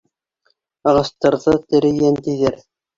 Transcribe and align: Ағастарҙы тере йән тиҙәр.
Ағастарҙы 0.93 1.57
тере 1.69 1.95
йән 2.03 2.21
тиҙәр. 2.27 2.63